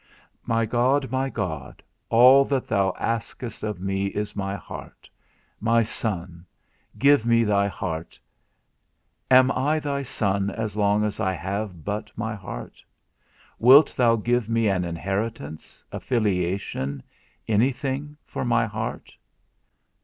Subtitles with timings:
[0.47, 5.07] My God, my God, all that thou askest of me is my heart,
[5.59, 6.43] My Son,
[6.97, 8.19] give me thy heart.
[9.29, 12.83] Am I thy Son as long as I have but my heart?
[13.59, 17.03] Wilt thou give me an inheritance, a filiation,
[17.47, 19.13] any thing for my heart?